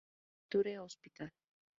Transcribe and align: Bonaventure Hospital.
Bonaventure 0.49 0.81
Hospital. 0.81 1.29